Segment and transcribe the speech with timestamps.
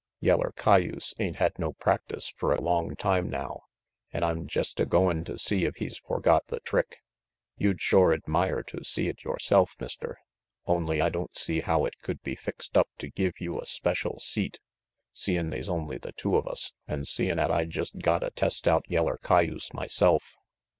[0.19, 3.61] Yeller cayuse ain't had no practice fer a long time now,
[4.11, 7.03] an' I'm jest a goin' to see if he's forgot the trick.
[7.55, 10.17] You'd shore admire to see it yoreself, Mister,
[10.65, 14.17] only I don't see how it could be fixed up to give you a special
[14.17, 14.59] seat,
[15.13, 18.83] seein' they's only the two of us, an' seein' 'at I jest gotta test out
[18.89, 20.33] yeller cayuse myself.